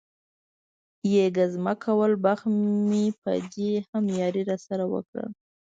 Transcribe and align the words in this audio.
یې 1.13 1.23
ګزمه 1.37 1.73
کول، 1.83 2.11
بخت 2.25 2.45
مې 2.89 3.05
په 3.21 3.31
دې 3.53 3.71
هم 3.89 4.03
یاري 4.19 4.43
را 4.49 4.57
سره 4.67 4.83
وکړل. 4.93 5.29